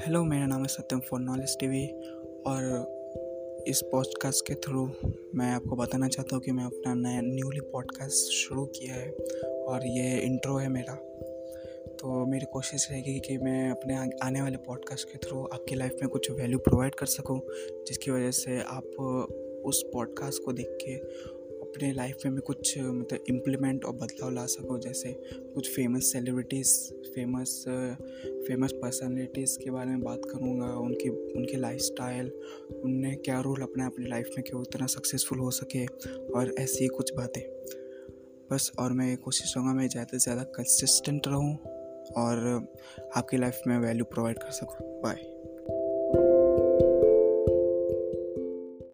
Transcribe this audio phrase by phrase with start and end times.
[0.00, 1.86] Hello, मेरा नाम है सत्यम फॉर नॉलेज टीवी
[2.46, 2.62] और
[3.68, 4.90] इस पॉडकास्ट के थ्रू
[5.34, 9.10] मैं आपको बताना चाहता हूँ कि मैं अपना नया, न्यूली पॉडकास्ट शुरू किया है
[9.52, 10.94] और ये इंट्रो है मेरा।
[12.00, 16.08] तो मेरी कोशिश रहेगी कि मैं अपने आने वाले पॉडकास्ट के थ्रू आपकी लाइफ में
[16.08, 17.40] कुछ वैल्यू प्रोवाइड कर सकूँ,
[17.88, 18.84] जिसकी वजह से आप
[19.64, 20.96] उस पॉडकास्ट को देख के
[21.68, 25.12] अपने लाइफ में मैं कुछ मतलब इम्प्लीमेंट और बदलाव ला सकूँ। जैसे
[25.54, 26.72] कुछ famous celebrities
[27.14, 32.30] famous famous personalities के बारे में बात करूँगा, उनकी, उनके लाइफ स्टाइल
[32.84, 35.84] उनने क्या रोल अपना अपनी लाइफ में कि वो इतना सक्सेसफुल हो सके,
[36.32, 37.42] और ऐसी ही कुछ बातें।
[38.52, 41.56] बस, और मैं कोशिश करूँगा मैं ज़्यादा से ज़्यादा कंसिस्टेंट रहूँ,
[42.16, 42.68] और
[43.16, 45.37] आपकी लाइफ में वैल्यू प्रोवाइड कर सकूँ। बाय